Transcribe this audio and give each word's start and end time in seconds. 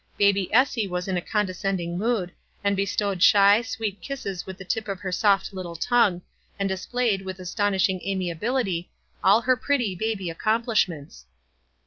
Baby 0.17 0.51
Essie 0.51 0.87
was 0.87 1.07
in 1.07 1.15
a 1.15 1.21
condescending 1.21 1.95
mood, 1.95 2.31
and 2.63 2.75
be 2.75 2.87
stowed 2.87 3.21
shy, 3.21 3.61
sweet 3.61 4.01
kisses 4.01 4.47
with 4.47 4.57
the 4.57 4.65
tip 4.65 4.87
of 4.87 4.99
her 5.01 5.11
soft 5.11 5.53
little 5.53 5.75
tongue, 5.75 6.23
and 6.57 6.67
displayed, 6.67 7.21
with 7.21 7.39
astonishing 7.39 8.01
amiability, 8.01 8.89
all 9.23 9.41
her 9.41 9.55
pretty 9.55 9.93
baby 9.93 10.31
accomplishments. 10.31 11.27